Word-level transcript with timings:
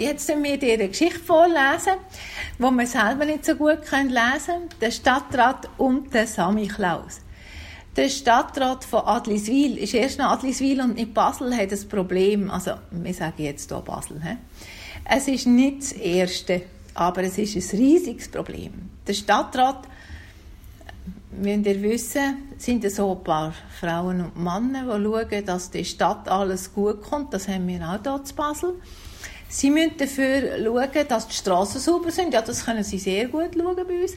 jetzt 0.00 0.28
wir 0.28 0.58
dir 0.58 0.74
eine 0.74 0.88
Geschichte 0.88 1.20
vorlesen, 1.20 1.94
die 2.58 2.62
wir 2.62 2.86
selber 2.86 3.24
nicht 3.24 3.44
so 3.44 3.54
gut 3.54 3.78
lesen 3.90 4.10
können. 4.10 4.68
Der 4.80 4.90
Stadtrat 4.90 5.68
und 5.78 6.12
der 6.14 6.26
Samichlaus. 6.26 7.20
Der 7.96 8.08
Stadtrat 8.08 8.84
von 8.84 9.00
Adliswil 9.00 9.76
ist 9.76 9.94
erst 9.94 10.18
noch 10.18 10.30
Adliswil 10.30 10.80
und 10.80 10.94
nicht 10.94 11.12
Basel 11.12 11.54
hat 11.56 11.72
ein 11.72 11.88
Problem. 11.88 12.50
Also, 12.50 12.72
wir 12.90 13.14
sagen 13.14 13.42
jetzt 13.42 13.70
hier 13.70 13.80
Basel. 13.80 14.22
He? 14.22 14.36
Es 15.04 15.26
ist 15.28 15.46
nicht 15.46 15.82
das 15.82 15.92
erste, 15.92 16.62
aber 16.94 17.24
es 17.24 17.36
ist 17.36 17.56
ein 17.56 17.78
riesiges 17.78 18.28
Problem. 18.28 18.90
Der 19.06 19.14
Stadtrat 19.14 19.88
müsst 21.32 21.66
ihr 21.66 21.82
wissen, 21.82 22.52
sind 22.58 22.88
so 22.90 23.12
ein 23.12 23.24
paar 23.24 23.54
Frauen 23.80 24.20
und 24.20 24.36
Männer, 24.36 24.96
die 24.96 25.04
schauen, 25.04 25.44
dass 25.44 25.70
die 25.70 25.84
Stadt 25.84 26.28
alles 26.28 26.72
gut 26.72 27.02
kommt. 27.02 27.34
Das 27.34 27.48
haben 27.48 27.66
wir 27.66 27.80
auch 27.82 28.00
hier 28.02 28.24
zu 28.24 28.34
Basel. 28.34 28.74
Sie 29.52 29.68
müssen 29.68 29.96
dafür 29.98 30.62
schauen, 30.62 31.08
dass 31.08 31.26
die 31.26 31.34
Straßen 31.34 31.80
sauber 31.80 32.12
sind. 32.12 32.32
Ja, 32.32 32.40
das 32.40 32.64
können 32.64 32.84
sie 32.84 32.98
sehr 32.98 33.26
gut 33.26 33.50
schauen 33.56 33.76
bei 33.76 34.02
uns. 34.02 34.12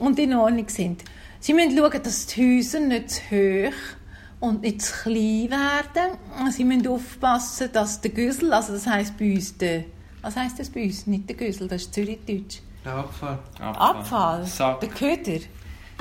Und 0.00 0.18
in 0.18 0.34
Ordnung 0.34 0.68
sind. 0.70 1.04
Sie 1.38 1.52
müssen 1.52 1.76
schauen, 1.76 2.02
dass 2.02 2.26
die 2.26 2.56
Häuser 2.56 2.80
nicht 2.80 3.10
zu 3.10 3.20
hoch 3.30 3.74
und 4.40 4.62
nicht 4.62 4.80
zu 4.80 4.92
klein 5.02 5.50
werden. 5.50 6.18
Sie 6.50 6.64
müssen 6.64 6.88
aufpassen, 6.88 7.68
dass 7.74 8.00
der 8.00 8.10
Güssel, 8.12 8.54
also 8.54 8.72
das 8.72 8.86
heisst 8.86 9.18
bei 9.18 9.34
uns 9.34 9.56
der, 9.58 9.84
was 10.22 10.34
heisst 10.34 10.58
das 10.58 10.70
bei 10.70 10.84
uns? 10.84 11.06
Nicht 11.06 11.28
der 11.28 11.36
Güssel, 11.36 11.68
das 11.68 11.82
ist 11.82 11.94
Zürichdeutsch. 11.94 12.60
Der 12.86 12.94
Abfall. 12.94 13.38
Abfall. 13.60 13.76
Abfall. 13.76 14.46
Sack. 14.46 14.80
Der 14.80 14.88
Köder 14.88 15.40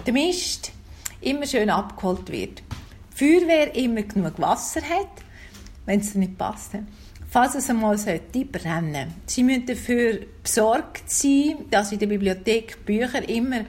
der 0.06 0.14
Mist 0.14 0.72
immer 1.20 1.46
schön 1.46 1.70
abgeholt 1.70 2.32
wird. 2.32 2.64
Die 3.12 3.40
Feuerwehr 3.40 3.76
immer 3.76 4.04
genug 4.04 4.40
Wasser 4.40 4.82
hat, 4.82 5.22
wenn 5.86 6.00
es 6.00 6.16
nicht 6.16 6.38
passt. 6.38 6.72
Falls 7.34 7.56
es 7.56 7.68
einmal 7.68 7.98
sollte 7.98 8.46
brennen. 8.46 9.12
Sie 9.26 9.42
müssen 9.42 9.66
dafür 9.66 10.20
besorgt 10.44 11.10
sein, 11.10 11.66
dass 11.72 11.92
in 11.92 11.98
der 11.98 12.06
Bibliothek 12.06 12.86
Bücher 12.86 13.28
immer 13.28 13.62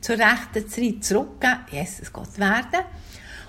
zur 0.00 0.20
rechten 0.20 0.68
Zeit 0.68 1.02
zurückgeben. 1.02 1.58
Yes, 1.72 1.98
es 2.00 2.12
geht 2.12 2.38
werden. 2.38 2.84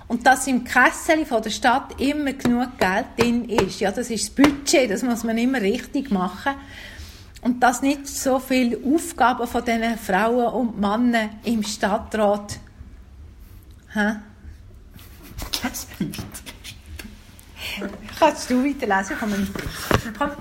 Und 0.08 0.26
dass 0.26 0.48
im 0.48 0.64
Kessel 0.64 1.23
der 1.23 1.50
Stadt 1.52 2.02
immer 2.02 2.34
genug 2.34 2.80
Geld 2.80 3.06
drin 3.16 3.48
ist. 3.48 3.80
Ja, 3.80 3.92
das 3.92 4.09
ist 4.09 4.30
das 4.30 4.44
Budget, 4.44 4.89
das 4.89 5.03
muss 5.03 5.23
man 5.23 5.38
immer 5.38 5.61
richtig 5.61 6.09
machen. 6.09 6.56
Und 7.42 7.61
dass 7.61 7.83
nicht 7.83 8.08
so 8.08 8.39
viele 8.39 8.80
Aufgaben 8.83 9.45
von 9.45 9.64
diesen 9.64 10.00
Frauen 10.00 10.52
und 10.52 10.80
Männern 10.80 11.30
im 11.44 11.61
Stadtrat. 11.61 12.58
Hä? 13.94 14.16
Kannst 18.18 18.50
du 18.50 18.64
weiterlesen? 18.64 19.16
Komm 19.20 19.30
mal 19.30 19.48
Komm. 20.18 20.32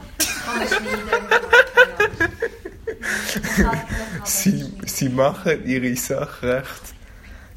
sie, 4.24 4.72
sie 4.86 5.08
machen 5.08 5.64
ihre 5.66 5.96
Sache 5.96 6.56
recht. 6.56 6.94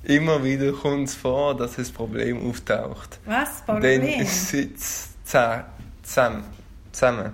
Immer 0.04 0.44
wieder 0.44 0.72
kommt 0.74 1.09
es 1.09 1.16
vor, 1.16 1.56
dass 1.56 1.78
ein 1.78 1.86
Problem 1.94 2.50
auftaucht. 2.50 3.20
Was? 3.26 3.62
Problem? 3.62 4.02
Dann 4.02 4.26
sitzt 4.26 5.26
zusammen. 5.26 6.44
zusammen. 6.92 7.34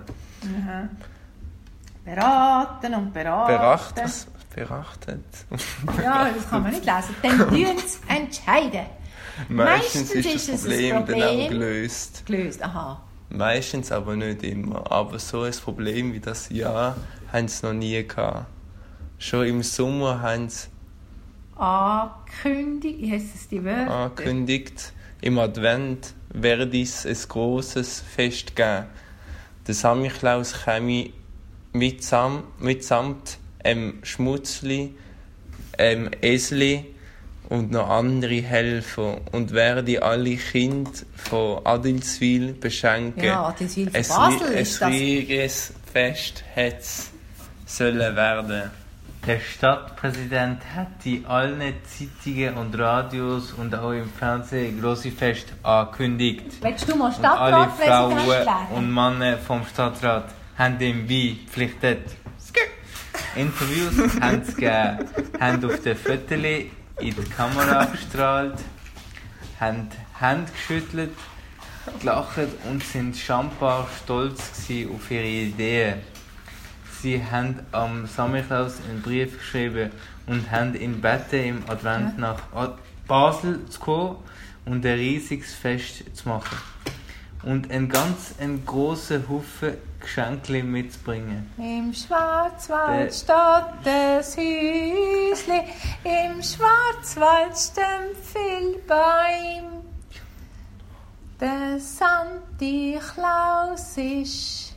Beraten 2.04 2.94
und 2.94 3.12
beraten. 3.12 3.52
Berachtet. 3.52 4.26
Berachtet. 4.54 5.24
ja, 6.02 6.30
das 6.34 6.50
kann 6.50 6.62
man 6.62 6.72
nicht 6.72 6.84
lesen. 6.84 7.14
Dann 7.22 7.38
tun 7.38 7.78
sie 7.78 7.98
entscheiden. 8.08 8.86
Meistens, 9.48 10.14
Meistens 10.14 10.26
ist, 10.26 10.48
das 10.48 10.60
Problem, 10.62 10.96
Problem, 10.96 11.20
dann 11.20 11.28
auch 11.28 11.48
gelöst. 11.48 12.26
Gelöst, 12.26 12.62
aha. 12.62 13.02
Meistens 13.30 13.92
aber 13.92 14.16
nicht 14.16 14.42
immer. 14.42 14.90
Aber 14.90 15.18
so 15.18 15.42
ein 15.42 15.52
Problem 15.52 16.12
wie 16.12 16.20
das 16.20 16.48
Jahr 16.48 16.96
haben 17.32 17.48
sie 17.48 17.66
noch 17.66 17.74
nie 17.74 18.06
gehabt. 18.06 18.46
Schon 19.18 19.46
im 19.46 19.62
Sommer 19.62 20.20
haben 20.22 20.48
sie 20.48 20.68
angekündigt, 21.56 22.98
wie 23.00 23.12
heißt 23.12 23.34
es 23.34 23.48
die 23.48 23.62
Wörter? 23.64 23.90
Angekündigt, 23.90 24.92
im 25.20 25.38
Advent 25.38 26.14
werde 26.30 26.80
es 26.80 27.04
ein 27.04 27.16
grosses 27.28 28.00
Fest 28.00 28.54
geben. 28.54 28.86
Der 29.66 29.74
Samichlaus 29.74 30.54
käme 30.64 31.10
mitsamt, 31.72 32.44
mitsamt 32.60 33.38
ähm, 33.64 33.98
Schmutzli, 34.02 34.94
ähm, 35.76 36.10
Esli 36.22 36.94
und 37.48 37.70
noch 37.70 37.88
andere 37.88 38.42
Helfer 38.42 39.18
und 39.32 39.52
werde 39.52 40.02
alle 40.02 40.36
Kinder 40.36 40.90
von 41.16 41.64
Adilswil 41.64 42.52
beschenken. 42.52 43.24
Ja, 43.24 43.46
Adilswil 43.46 43.90
von 43.90 44.02
Basel 44.02 44.46
ein, 44.48 44.52
ist 44.54 44.82
ein 44.82 44.92
riesiges 44.92 45.72
Fest 45.92 46.44
hätte 46.54 46.84
sollen 47.64 48.16
werden. 48.16 48.70
Der 49.26 49.40
Stadtpräsident 49.40 50.60
hat 50.74 50.88
die 51.04 51.24
allen 51.26 51.74
Zeitungen 51.84 52.54
und 52.54 52.78
Radios 52.78 53.52
und 53.52 53.74
auch 53.74 53.92
im 53.92 54.08
Fernsehen 54.08 54.80
große 54.80 55.10
Fest 55.10 55.52
angekündigt. 55.62 56.44
Willst 56.62 56.88
du 56.88 56.96
mal 56.96 57.12
Stadtratpräsident 57.12 57.90
Alle 57.90 58.44
Frauen 58.44 58.76
und 58.76 58.94
Männer 58.94 59.36
vom 59.36 59.66
Stadtrat 59.66 60.32
haben 60.56 60.80
ihm 60.80 61.06
beipflichtet. 61.06 62.16
Interviews 63.36 63.94
haben 64.20 64.42
sie 64.44 64.54
gegeben, 64.54 65.08
haben 65.38 65.64
auf 65.64 65.80
den 65.82 65.96
Fotos 65.96 66.38
in 67.00 67.14
die 67.14 67.30
Kamera 67.30 67.84
gestrahlt, 67.84 68.58
haben 69.60 69.88
Hände 70.18 70.50
geschüttelt, 70.52 71.12
gelacht 72.00 72.48
und 72.68 72.82
sind 72.82 73.16
schambar 73.16 73.88
stolz 74.02 74.40
auf 74.40 75.10
ihre 75.10 75.26
Ideen. 75.26 76.00
Sie 77.00 77.24
haben 77.24 77.60
am 77.72 78.06
Samichlaus 78.06 78.74
einen 78.88 79.02
Brief 79.02 79.38
geschrieben 79.38 79.90
und 80.26 80.50
haben 80.50 80.74
ihn 80.74 81.00
gebeten, 81.00 81.44
im 81.44 81.70
Advent 81.70 82.18
nach 82.18 82.40
Basel 83.06 83.64
zu 83.66 83.80
kommen 83.80 84.16
und 84.64 84.84
ein 84.84 84.94
riesiges 84.94 85.54
Fest 85.54 86.04
zu 86.16 86.28
machen 86.28 86.58
und 87.48 87.70
einen 87.70 87.88
ganz 87.88 88.34
einen 88.38 88.64
großen 88.66 89.26
Haufen 89.26 89.78
Geschenke 90.00 90.62
mitzubringen. 90.62 91.50
Im 91.56 91.92
Schwarzwald 91.94 93.12
steht 93.12 93.84
das 93.84 94.36
Häusli, 94.36 95.62
im 96.04 96.42
Schwarzwald 96.42 97.56
stehen 97.56 98.14
viel 98.22 98.78
Bäume. 98.86 99.82
Der 101.40 101.80
Santi 101.80 102.98
Klaus 103.14 103.96
ist. 103.96 104.76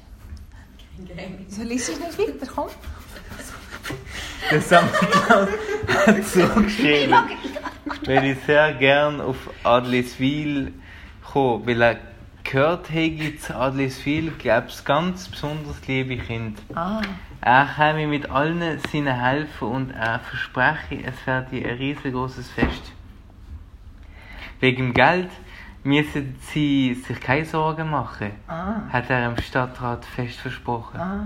So 1.50 1.64
liest 1.64 1.90
ich 1.90 2.00
nicht 2.00 2.20
weiter, 2.20 2.52
komm. 2.56 2.70
Der 4.50 4.62
Santi 4.62 5.06
Klaus 5.08 5.50
hat 5.88 6.24
so 6.26 6.48
geschrieben, 6.62 7.16
wenn 8.06 8.24
ich 8.24 8.38
sehr 8.46 8.74
gern 8.76 9.20
auf 9.20 9.38
Adliswil 9.64 10.74
komme, 11.22 11.68
weil 11.68 11.82
er 11.82 12.11
gehört 12.52 12.90
habe, 12.90 13.38
zu 13.38 13.56
Adliswil 13.56 14.32
gäbe 14.32 14.66
es 14.68 14.84
ganz 14.84 15.30
besonders 15.30 15.88
liebe 15.88 16.18
Kinder. 16.18 16.62
Ah. 16.76 17.02
Er 17.40 17.68
käme 17.76 18.08
mit 18.08 18.30
allen 18.30 18.78
seinen 18.92 19.16
helfen 19.16 19.68
und 19.70 19.92
er 19.92 20.20
verspreche, 20.20 21.02
es 21.06 21.26
werde 21.26 21.56
ein 21.56 21.78
riesengroßes 21.78 22.52
Fest. 22.52 22.92
Wegen 24.60 24.94
Geld 24.94 25.30
müssen 25.84 26.36
sie 26.42 26.94
sich 26.94 27.20
keine 27.22 27.46
Sorgen 27.46 27.90
machen, 27.90 28.32
ah. 28.48 28.82
hat 28.92 29.10
er 29.10 29.28
im 29.28 29.38
Stadtrat 29.38 30.04
fest 30.04 30.38
versprochen. 30.40 31.00
Ah. 31.00 31.26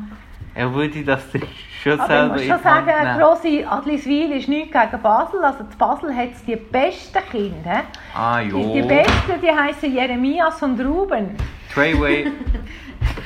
Er 0.56 0.74
würde 0.74 1.04
das 1.04 1.22
schon 1.84 2.00
Aber 2.00 2.08
selber 2.08 2.36
ich 2.38 2.48
muss 2.48 2.56
schon 2.56 2.64
sagen, 2.64 3.20
grosse 3.20 3.68
Adliswil 3.70 4.32
ist 4.32 4.48
nichts 4.48 4.72
gegen 4.72 5.02
Basel. 5.02 5.44
Also 5.44 5.60
in 5.60 5.78
Basel 5.78 6.16
hat 6.16 6.32
es 6.32 6.46
die 6.46 6.56
besten 6.56 7.20
Kinder. 7.30 7.84
Ah, 8.16 8.40
jo. 8.40 8.74
Die, 8.74 8.82
die 8.82 8.88
besten, 8.88 9.42
die 9.42 9.52
heißen 9.52 9.94
Jeremias 9.94 10.64
und 10.64 10.80
Ruben. 10.80 11.36
Treyway 11.74 12.32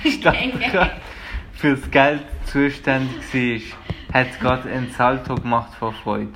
Stadtrat 0.05 0.91
für 1.53 1.75
das 1.75 1.91
Geld 1.91 2.23
zuständig 2.45 3.73
war, 4.11 4.21
hat 4.21 4.39
gerade 4.39 4.69
einen 4.69 4.89
Salto 4.91 5.35
gemacht 5.35 5.73
vor 5.77 5.93
Freude. 5.93 6.33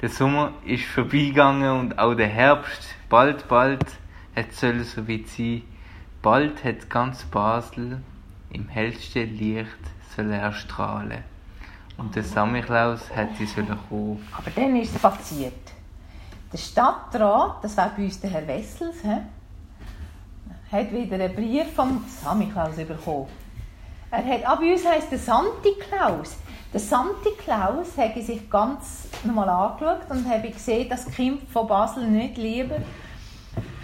Der 0.00 0.10
Sommer 0.10 0.52
ist 0.64 0.84
vorbeigegangen 0.84 1.80
und 1.80 1.98
auch 1.98 2.14
der 2.14 2.28
Herbst. 2.28 2.94
Bald, 3.08 3.48
bald 3.48 3.84
hat 4.36 4.46
es 4.50 4.60
so 4.94 5.08
wie 5.08 5.24
sein. 5.26 5.62
Bald 6.22 6.62
hat 6.62 6.88
ganz 6.88 7.24
Basel 7.24 8.00
im 8.54 8.68
hellsten 8.68 9.36
Licht 9.36 9.68
soll 10.14 10.30
er 10.30 10.52
strahlen. 10.52 11.24
Und 11.96 12.14
der 12.14 12.22
Samichlaus 12.22 13.00
hätte 13.14 13.46
sollen 13.46 13.78
kommen. 13.88 14.26
Aber 14.36 14.50
dann 14.50 14.76
ist 14.76 14.94
es 14.94 15.00
passiert. 15.00 15.72
Der 16.52 16.58
Stadtrat, 16.58 17.62
das 17.62 17.76
war 17.76 17.90
bei 17.96 18.04
uns 18.04 18.20
der 18.20 18.30
Herr 18.30 18.46
Wessels, 18.46 18.96
he, 19.02 19.16
hat 20.70 20.92
wieder 20.92 21.16
einen 21.16 21.34
Brief 21.34 21.72
vom 21.74 22.04
Samichlaus 22.22 22.76
bekommen. 22.76 23.26
Er 24.10 24.24
hat, 24.24 24.46
ah, 24.46 24.54
bei 24.54 24.72
uns 24.72 24.86
heisst 24.86 25.10
der 25.10 25.18
Santi 25.18 25.74
Klaus. 25.88 26.36
Der 26.72 26.80
Santi 26.80 27.30
Klaus 27.38 27.96
habe 27.96 28.22
sich 28.22 28.48
ganz 28.48 29.08
nochmal 29.24 29.48
angeschaut 29.48 30.10
und 30.10 30.28
habe 30.28 30.50
gesehen, 30.50 30.88
dass 30.88 31.06
die 31.06 31.12
Kinder 31.12 31.42
von 31.52 31.66
Basel 31.66 32.06
nicht 32.06 32.36
lieber, 32.36 32.76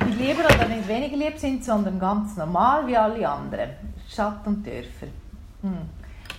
nicht 0.06 0.18
lieber 0.18 0.44
oder 0.44 0.66
nicht 0.66 0.86
weniger 0.86 1.16
lieb 1.16 1.38
sind, 1.38 1.64
sondern 1.64 1.98
ganz 1.98 2.36
normal 2.36 2.86
wie 2.86 2.96
alle 2.96 3.28
anderen. 3.28 3.70
Stadt 4.12 4.44
und 4.44 4.66
Dörfer. 4.66 5.06
Hm. 5.62 5.88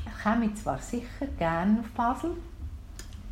Ich 0.06 0.23
komme 0.23 0.53
zwar 0.56 0.79
sicher 0.79 1.25
gerne 1.38 1.79
auf 1.79 1.89
Basel, 1.91 2.31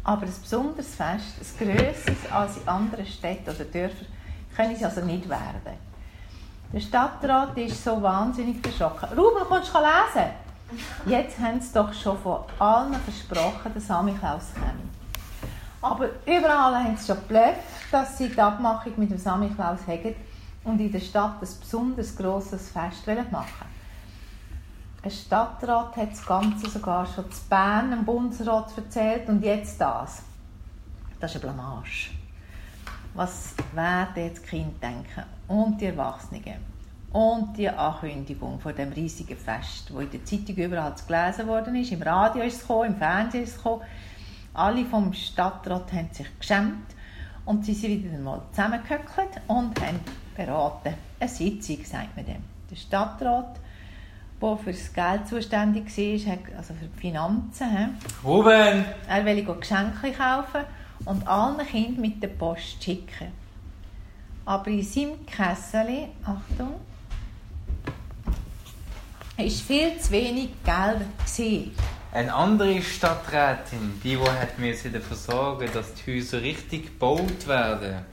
aber 0.04 0.24
ein 0.24 0.34
besonderes 0.42 0.96
Fest, 0.96 1.36
ein 1.42 1.68
grösseres 1.68 2.32
als 2.32 2.58
in 2.58 2.68
anderen 2.68 3.06
Städten 3.06 3.50
oder 3.50 3.66
Dörfern, 3.66 4.08
kann 4.56 4.72
es 4.72 4.82
also 4.84 5.02
nicht 5.02 5.28
werden. 5.28 5.78
Der 6.72 6.80
Stadtrat 6.80 7.58
ist 7.58 7.84
so 7.84 8.02
wahnsinnig 8.02 8.62
verschrocken. 8.62 9.10
Ruben, 9.18 9.44
kommst 9.46 9.74
du 9.74 9.80
lesen? 9.80 10.30
Jetzt 11.06 11.38
haben 11.40 11.60
sie 11.60 11.74
doch 11.74 11.92
schon 11.94 12.18
von 12.20 12.44
allen 12.60 12.96
versprochen, 12.96 13.74
dass 13.74 13.88
Samichlaus 13.88 14.54
käme. 14.54 14.90
Aber 15.82 16.10
überall 16.26 16.76
haben 16.76 16.96
sie 16.96 17.08
schon 17.08 17.18
geblufft, 17.18 17.92
dass 17.92 18.18
sie 18.18 18.30
die 18.30 18.40
Abmachung 18.40 18.94
mit 18.98 19.12
dem 19.12 19.18
Samichlaus 19.18 19.80
haben 19.86 20.16
und 20.64 20.80
in 20.80 20.92
der 20.92 21.00
Stadt 21.00 21.42
ein 21.42 21.48
besonders 21.60 22.16
grosses 22.16 22.70
Fest 22.70 23.06
machen 23.32 23.79
Ein 25.02 25.12
Stadtrat 25.12 25.96
hat 25.96 26.12
das 26.12 26.26
Ganze 26.26 26.70
sogar 26.70 27.06
schon 27.06 27.32
zu 27.32 27.42
Bern 27.50 27.94
im 27.94 28.04
Bundesrat 28.04 28.76
erzählt 28.76 29.30
und 29.30 29.42
jetzt 29.42 29.80
das. 29.80 30.24
Das 31.22 31.34
ist 31.34 31.42
eine 31.42 31.54
Blamage. 31.54 32.10
Was 33.14 33.56
werden 33.74 34.26
jetzt 34.26 34.44
die 34.44 34.50
Kinder 34.50 34.74
denken 34.82 35.24
und 35.48 35.80
die 35.80 35.86
Erwachsenen? 35.86 36.44
Und 37.14 37.58
die 37.58 37.70
Ankündigung 37.70 38.60
von 38.60 38.76
dem 38.76 38.92
riesigen 38.92 39.38
Fest, 39.38 39.94
wo 39.94 40.02
in 40.02 40.12
der 40.12 40.24
Zeitung 40.26 40.56
überall 40.56 40.94
gelesen 41.08 41.48
worden 41.48 41.76
ist, 41.76 41.92
im 41.94 42.02
Radio 42.02 42.44
ist 42.44 42.56
es 42.56 42.62
gekommen, 42.62 42.92
im 42.92 42.98
Fernsehen 42.98 43.44
ist 43.44 43.52
es 43.52 43.58
gekommen. 43.58 43.82
Alle 44.54 44.86
vom 44.86 45.14
Stadtrat 45.14 45.94
haben 45.94 46.10
sich 46.12 46.28
geschämt 46.38 46.94
und 47.46 47.66
sie 47.66 47.74
sind 47.74 48.04
wieder 48.04 48.16
einmal 48.16 48.42
zusammengehöckelt 48.52 49.42
und 49.48 49.80
haben 49.82 50.02
beraten. 50.36 50.94
Eine 51.20 51.30
Sitzung, 51.30 51.84
sagt 51.86 52.16
man 52.18 52.26
dem. 52.26 52.44
Der 52.70 52.76
Stadtrat, 52.76 53.60
der 54.42 54.58
für 54.58 54.72
das 54.72 54.94
Geld 54.94 55.28
zuständig 55.28 55.86
war, 55.98 56.58
also 56.58 56.74
für 56.74 56.86
die 56.86 57.00
Finanzen, 57.00 57.98
Ruben! 58.24 58.86
er 59.08 59.26
wollte 59.26 59.54
Geschenke 59.56 60.12
kaufen 60.12 60.62
und 61.06 61.28
allen 61.28 61.66
Kindern 61.66 62.02
mit 62.02 62.24
der 62.24 62.30
Post 62.30 62.84
schicken. 62.84 63.32
Aber 64.46 64.68
in 64.68 64.84
seinem 64.84 65.26
Kessel, 65.26 66.08
Achtung, 66.24 66.76
ist 69.38 69.62
viel 69.62 69.98
zu 70.00 70.12
wenig 70.12 70.50
Geld 70.64 71.02
gewesen. 71.18 71.72
Eine 72.12 72.34
andere 72.34 72.82
Stadträtin, 72.82 74.00
die, 74.04 74.16
die 74.16 74.20
hat 74.20 74.58
dafür 74.94 75.16
sorgen 75.16 75.70
dass 75.72 75.94
die 75.94 76.18
Häuser 76.18 76.42
richtig 76.42 76.86
gebaut 76.86 77.48
werden, 77.48 78.04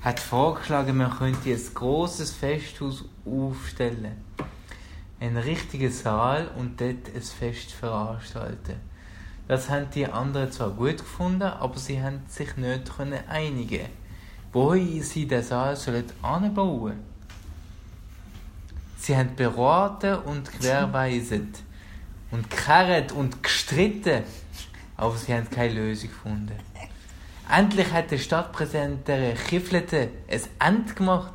hat 0.00 0.20
vorgeschlagen, 0.20 0.96
man 0.96 1.10
könnte 1.10 1.50
ein 1.50 1.74
großes 1.74 2.30
Festhaus 2.30 3.04
aufstellen. 3.26 4.24
Einen 5.20 5.36
richtigen 5.36 5.92
Saal 5.92 6.48
und 6.56 6.80
dort 6.80 7.14
ein 7.14 7.22
Fest 7.22 7.72
veranstalten. 7.72 8.76
Das 9.46 9.68
haben 9.68 9.90
die 9.94 10.06
anderen 10.06 10.50
zwar 10.50 10.70
gut 10.70 10.98
gefunden, 10.98 11.42
aber 11.42 11.78
sie 11.78 12.02
haben 12.02 12.22
sich 12.28 12.56
nicht 12.56 12.90
einigen 13.28 13.86
wo 14.52 14.74
sie 14.74 15.26
den 15.26 15.42
Saal 15.42 15.76
anbauen 16.22 16.54
sollen. 16.54 17.04
Sie 18.98 19.16
haben 19.16 19.34
beraten 19.34 20.16
und 20.16 20.50
querweiset 20.52 21.62
und 22.30 22.50
gekarrt 22.50 23.12
und 23.12 23.42
gestritten, 23.42 24.24
aber 24.96 25.16
sie 25.16 25.32
haben 25.32 25.48
keine 25.48 25.74
Lösung 25.74 26.10
gefunden. 26.10 26.56
Endlich 27.50 27.90
hat 27.92 28.10
der 28.10 28.18
Stadtpräsident 28.18 29.08
der 29.08 29.34
Kiflete 29.34 30.10
ein 30.28 30.42
Ende 30.58 30.94
gemacht. 30.94 31.32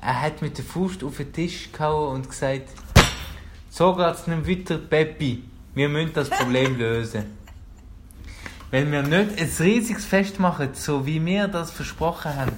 Er 0.00 0.22
hat 0.22 0.42
mit 0.42 0.58
der 0.58 0.64
Faust 0.64 1.04
auf 1.04 1.18
den 1.18 1.32
Tisch 1.32 1.70
gehauen 1.72 2.16
und 2.16 2.28
gesagt, 2.28 2.68
so 3.76 3.94
geht's 3.94 4.26
nicht 4.26 4.48
weiter, 4.48 4.78
Peppi. 4.78 5.44
Wir 5.74 5.90
müssen 5.90 6.14
das 6.14 6.30
Problem 6.30 6.78
lösen. 6.78 7.24
Wenn 8.70 8.90
wir 8.90 9.02
nicht 9.02 9.38
ein 9.38 9.50
riesiges 9.60 10.06
Fest 10.06 10.40
machen, 10.40 10.70
so 10.72 11.04
wie 11.04 11.22
wir 11.22 11.46
das 11.46 11.72
versprochen 11.72 12.34
haben, 12.34 12.56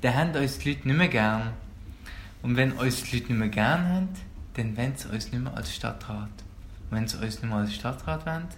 dann 0.00 0.14
haben 0.14 0.36
uns 0.36 0.58
die 0.58 0.70
Leute 0.70 0.88
nicht 0.88 0.96
mehr 0.96 1.08
gern. 1.08 1.52
Und 2.40 2.56
wenn 2.56 2.72
uns 2.72 3.02
die 3.02 3.16
Leute 3.16 3.32
nicht 3.32 3.38
mehr 3.38 3.48
gern 3.50 3.86
haben, 3.86 4.08
dann 4.54 4.74
wollen 4.74 4.96
sie 4.96 5.08
uns 5.10 5.30
nicht 5.30 5.44
mehr 5.44 5.54
als 5.54 5.74
Stadtrat. 5.74 6.30
Und 6.88 6.96
wenn 6.96 7.06
sie 7.06 7.18
uns 7.18 7.42
nicht 7.42 7.44
mehr 7.44 7.58
als 7.58 7.74
Stadtrat 7.74 8.24
wollen, 8.24 8.48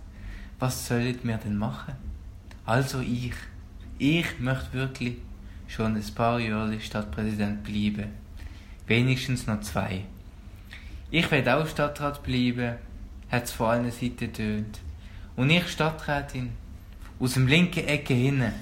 was 0.61 0.87
sollen 0.87 1.19
wir 1.25 1.39
denn 1.39 1.57
machen? 1.57 1.95
Also 2.65 3.01
ich. 3.01 3.35
Ich 3.99 4.39
möchte 4.39 4.75
wirklich 4.75 5.17
schon 5.67 5.97
ein 5.97 6.15
paar 6.15 6.39
Jahre 6.39 6.79
Stadtpräsident 6.79 7.65
bleiben. 7.65 8.13
Wenigstens 8.87 9.49
noch 9.49 9.61
zwei. 9.63 10.05
Ich 11.11 11.31
will 11.31 11.49
auch 11.49 11.69
Stadtrat 11.69 12.23
bleiben, 12.25 12.75
hat 13.31 13.45
es 13.45 13.53
vor 13.53 13.71
allen 13.71 13.93
Seiten 13.93 14.19
getönt. 14.19 14.81
Und 15.37 15.51
ich 15.51 15.69
Stadträtin. 15.69 16.53
Aus 17.21 17.35
dem 17.35 17.47
linken 17.47 17.87
Ecke 17.87 18.13
hinten. 18.13 18.53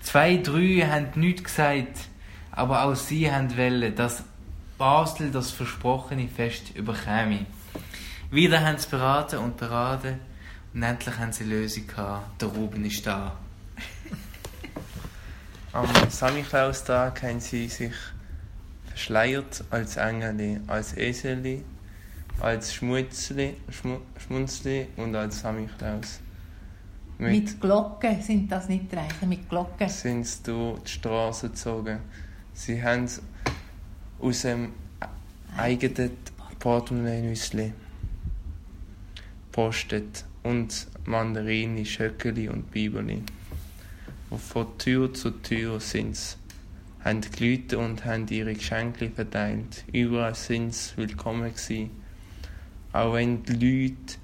Zwei, 0.00 0.36
drei 0.36 0.86
haben 0.86 1.08
nichts 1.18 1.44
gesagt, 1.44 2.08
aber 2.50 2.84
auch 2.84 2.94
sie 2.94 3.32
haben 3.32 3.56
wollen, 3.56 3.94
dass 3.94 4.22
Basel 4.76 5.30
das 5.30 5.50
versprochene 5.50 6.28
Fest 6.28 6.74
überkäme. 6.74 7.46
Wieder 8.30 8.64
haben 8.64 8.78
sie 8.78 8.88
beraten 8.88 9.38
und 9.38 9.56
beraten 9.56 10.18
und 10.74 10.82
endlich 10.82 11.16
haben 11.18 11.32
sie 11.32 11.44
eine 11.44 11.54
Lösung 11.54 11.86
gehabt. 11.86 12.42
Der 12.42 12.48
Ruben 12.48 12.84
ist 12.84 13.06
da. 13.06 13.36
Am 15.72 15.88
Samichlaustag 16.10 17.22
haben 17.22 17.40
sie 17.40 17.68
sich 17.68 17.94
verschleiert 18.92 19.64
als 19.70 19.96
Engel, 19.96 20.60
als 20.66 20.96
Eseli, 20.96 21.64
als 22.40 22.74
Schmutzli, 22.74 23.56
Schmu 23.70 23.98
Schmunzli 24.18 24.86
und 24.96 25.14
als 25.14 25.40
Samichlaus. 25.40 26.20
Mit, 27.18 27.30
mit 27.32 27.60
Glocken 27.60 28.20
sind 28.20 28.50
das 28.50 28.68
nicht 28.68 28.94
reichen, 28.94 29.28
mit 29.28 29.48
Glocken. 29.48 29.88
Sind 29.88 30.26
sie 30.26 30.42
durch 30.42 30.80
die 30.80 30.90
Straße 30.90 31.48
gezogen. 31.48 31.98
Sie 32.52 32.82
haben 32.82 33.08
aus 34.20 34.42
dem 34.42 34.72
eigenen 35.56 36.10
Portemonnaie 36.58 37.72
postet 39.52 40.24
und 40.42 40.86
Mandarini, 41.04 41.84
Schöckeli 41.84 42.48
und 42.48 42.70
Bibeli. 42.70 43.22
Und 44.30 44.40
von 44.40 44.78
Tür 44.78 45.12
zu 45.12 45.30
Tür 45.30 45.78
sind 45.80 46.16
sie, 46.16 46.36
haben 47.04 47.20
gelüht 47.20 47.74
und 47.74 48.04
haben 48.04 48.26
ihre 48.28 48.54
Geschenke 48.54 49.10
verteilt. 49.10 49.84
Überall 49.92 50.34
sind 50.34 50.74
sie 50.74 50.96
willkommen 50.96 51.50
gewesen. 51.50 51.90
Auch 52.92 53.14
wenn 53.14 53.42
die 53.42 53.52
Leute 53.52 54.18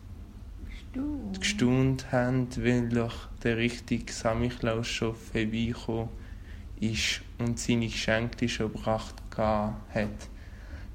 gestaunt 1.38 2.12
haben, 2.12 2.48
weil 2.56 2.88
doch 2.88 3.28
der 3.42 3.56
richtige 3.56 4.12
Samichlaus 4.12 4.88
schon 4.88 5.14
vorbeigekommen 5.14 6.08
ist 6.80 7.22
und 7.38 7.58
seine 7.58 7.86
Geschenke 7.86 8.48
schon 8.48 8.72
gebracht 8.72 9.14
hat. 9.36 10.28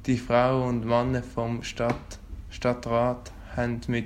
Die 0.06 0.18
Frauen 0.18 0.70
und 0.70 0.86
Männer 0.86 1.24
vom 1.24 1.64
Stadt, 1.64 2.20
Stadtrat 2.50 3.32
haben 3.56 3.82
mit 3.88 4.06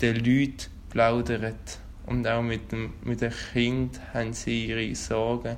den 0.00 0.16
Leuten 0.16 0.70
plaudert 0.90 1.80
und 2.06 2.26
auch 2.26 2.42
mit, 2.42 2.70
dem, 2.72 2.94
mit 3.02 3.20
den 3.20 3.32
Kindern 3.52 4.00
haben 4.14 4.32
sie 4.32 4.66
ihre 4.66 4.94
Sorgen 4.94 5.56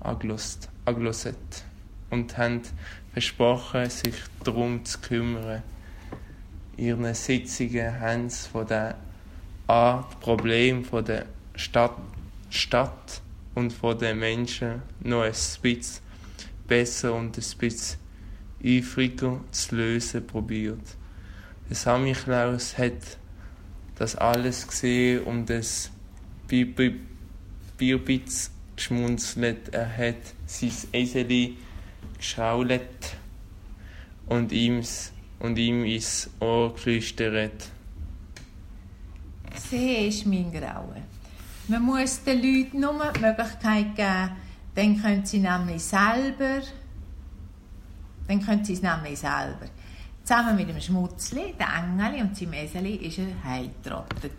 angelost, 0.00 0.68
und 2.10 2.38
haben 2.38 2.62
versprochen, 3.12 3.90
sich 3.90 4.14
darum 4.44 4.84
zu 4.84 5.00
kümmern. 5.00 5.62
Ihren 6.76 7.12
Sitzungen 7.14 7.98
haben 7.98 8.30
sie 8.30 8.48
von 8.48 8.66
der 8.66 8.96
Art 9.66 10.20
Problem 10.20 10.84
von 10.84 11.04
der 11.04 11.26
Stadt, 11.56 11.96
Stadt 12.50 13.20
und 13.54 13.72
von 13.72 13.98
den 13.98 14.18
Menschen 14.18 14.82
noch 15.00 15.22
ein 15.22 15.32
bisschen 15.32 16.02
besser 16.68 17.14
und 17.14 17.36
ein 17.36 17.58
bisschen 17.58 17.98
eifriger 18.64 19.40
zu 19.50 19.74
lösen 19.74 20.26
probiert. 20.26 20.96
Der 21.68 21.76
Samichlaus 21.76 22.78
hat 22.78 23.18
das 23.96 24.14
alles 24.14 24.68
gesehen 24.68 25.24
und 25.24 25.50
das 25.50 25.90
Bierbitz 26.46 28.50
geschmunzelt. 28.76 29.74
Er 29.74 29.88
hat 29.96 30.22
sein 30.46 30.72
Eseli 30.92 31.56
geschaut 32.16 32.70
und 34.26 34.52
ihm, 34.52 34.82
und 35.40 35.58
ihm 35.58 35.84
ins 35.84 36.30
Ohr 36.40 36.74
geflüstert. 36.74 37.70
Sie 39.54 40.08
ist 40.08 40.26
mein 40.26 40.52
Grauen. 40.52 41.02
Man 41.68 41.82
muss 41.82 42.22
den 42.22 42.36
Leuten 42.42 42.80
nur 42.80 43.12
die 43.12 43.20
Möglichkeit 43.20 43.96
geben, 43.96 44.30
dann 44.74 45.02
können 45.02 45.26
sie 45.26 45.40
nämlich 45.40 45.82
selber, 45.82 46.60
dann 48.28 48.44
können 48.44 48.64
sie 48.64 48.74
es 48.74 48.82
nämlich 48.82 49.18
selber. 49.18 49.66
Zusammen 50.22 50.56
mit 50.56 50.68
dem 50.68 50.80
Schmutzli, 50.80 51.54
dem 51.58 51.98
Engeli 51.98 52.20
und 52.20 52.36
seinem 52.36 52.52
Eseli 52.52 52.96
ist 52.96 53.18
er 53.18 53.44
heimgetrottet. 53.44 54.32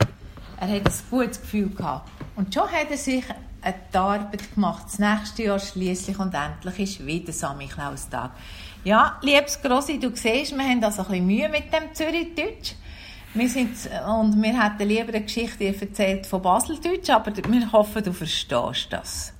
Er 0.59 0.67
hat 0.67 0.85
ein 0.85 0.93
gutes 1.09 1.41
Gefühl 1.41 1.69
gehabt. 1.69 2.09
Und 2.37 2.53
schon 2.53 2.71
hat 2.71 2.91
er 2.91 2.97
sich 2.97 3.25
eine 3.61 3.75
Arbeit 3.93 4.53
gemacht. 4.53 4.83
Das 4.85 4.99
nächste 4.99 5.43
Jahr 5.43 5.59
schließlich 5.59 6.19
und 6.19 6.35
endlich 6.35 6.79
ist 6.79 7.05
wieder 7.05 7.33
Samichlaustag. 7.33 8.29
Ja, 8.83 9.17
liebes 9.23 9.59
Grossi, 9.59 9.99
du 9.99 10.15
siehst, 10.15 10.55
wir 10.55 10.63
haben 10.63 10.83
also 10.83 11.01
ein 11.01 11.07
bisschen 11.07 11.25
Mühe 11.25 11.49
mit 11.49 11.73
dem 11.73 11.93
Zürichdeutsch. 11.93 12.75
Wir 13.33 13.49
sind, 13.49 13.75
und 14.07 14.41
wir 14.41 14.63
hätten 14.63 14.87
lieber 14.87 15.09
eine 15.09 15.21
Geschichte 15.21 15.65
erzählt 15.65 16.27
von 16.27 16.41
Baseldeutsch, 16.43 17.09
aber 17.09 17.35
wir 17.35 17.71
hoffen, 17.71 18.03
du 18.03 18.13
verstehst 18.13 18.87
das. 18.91 19.33